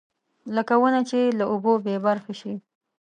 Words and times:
لکه 0.55 0.73
ونه 0.81 1.01
چې 1.09 1.19
له 1.37 1.45
اوبو 1.51 1.71
بېبرخې 1.85 2.33
شي. 2.41 2.53